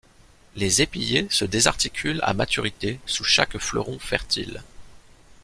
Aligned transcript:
Les 0.55 0.81
épillets 0.81 1.27
se 1.29 1.45
désarticulent 1.45 2.21
à 2.23 2.33
maturité 2.33 2.99
sous 3.05 3.23
chaque 3.23 3.59
fleuron 3.59 3.99
fertile. 3.99 4.63